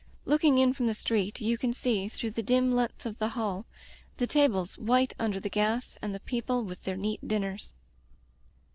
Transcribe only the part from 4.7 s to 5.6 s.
white under the